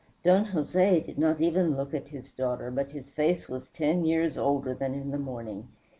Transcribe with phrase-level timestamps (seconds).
[0.23, 4.35] Don Jose did not even look at his daughter, but his face was ten years
[4.35, 5.67] older than in the morning.